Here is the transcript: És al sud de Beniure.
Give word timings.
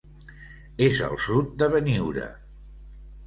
És 0.85 1.01
al 1.07 1.19
sud 1.27 1.53
de 1.63 1.69
Beniure. 1.75 2.25